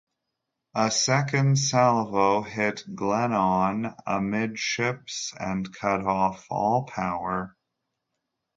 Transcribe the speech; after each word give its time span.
A 0.73 0.89
second 0.89 1.57
salvo 1.59 2.41
hit 2.41 2.85
"Glennon" 2.95 3.93
amidships 4.07 5.31
and 5.39 5.71
cut 5.71 6.01
off 6.07 6.47
all 6.49 6.85
power. 6.85 7.55